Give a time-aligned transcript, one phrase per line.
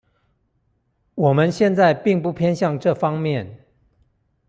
[1.13, 3.67] 我們現在並不偏向這方面